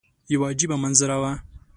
[0.33, 1.31] یوه عجیبه منظره وه.